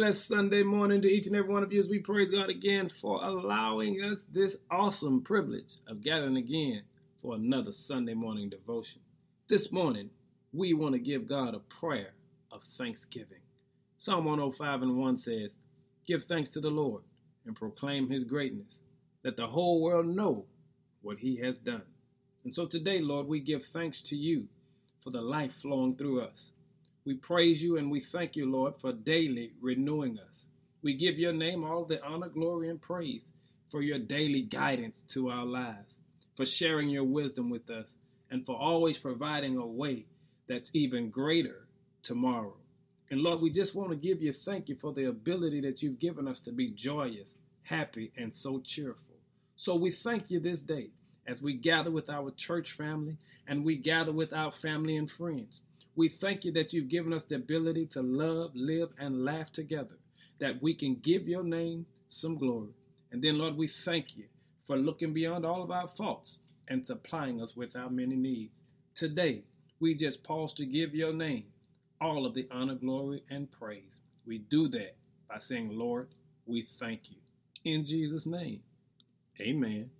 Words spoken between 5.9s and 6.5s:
gathering